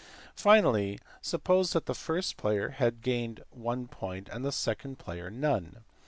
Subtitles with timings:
[0.33, 5.83] Finally, suppose that the first player has gained one point and the second player none.